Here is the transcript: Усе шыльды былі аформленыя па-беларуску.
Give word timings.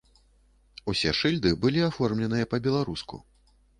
Усе 0.93 1.11
шыльды 1.19 1.49
былі 1.65 1.83
аформленыя 1.91 2.49
па-беларуску. 2.55 3.21